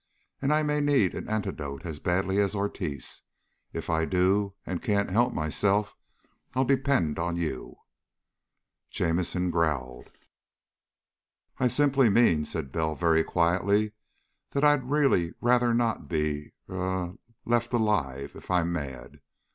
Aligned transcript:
And 0.41 0.51
I 0.51 0.63
may 0.63 0.81
need 0.81 1.13
an 1.13 1.29
antidote 1.29 1.85
as 1.85 1.99
badly 1.99 2.39
as 2.39 2.55
Ortiz. 2.55 3.21
If 3.71 3.87
I 3.87 4.05
do, 4.05 4.55
and 4.65 4.81
can't 4.81 5.11
help 5.11 5.31
myself, 5.31 5.95
I'll 6.55 6.65
depend 6.65 7.19
on 7.19 7.35
you." 7.35 7.75
Jamison 8.89 9.51
growled. 9.51 10.09
"I 11.59 11.67
simply 11.67 12.09
mean," 12.09 12.45
said 12.45 12.71
Bell 12.71 12.95
very 12.95 13.23
quietly, 13.23 13.91
"that 14.53 14.63
I'd 14.63 14.89
really 14.89 15.35
rather 15.39 15.71
not 15.71 16.07
be 16.09 16.53
er 16.67 17.13
left 17.45 17.71
alive 17.71 18.35
if 18.35 18.49
I'm 18.49 18.73
mad. 18.73 19.19